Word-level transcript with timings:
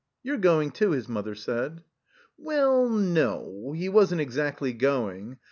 "You're 0.23 0.39
going, 0.39 0.71
too," 0.71 0.93
his 0.93 1.07
mother 1.07 1.35
said. 1.35 1.83
Well, 2.35 2.89
no, 2.89 3.71
he 3.77 3.87
wasn't 3.87 4.21
exactly 4.21 4.73
going. 4.73 5.37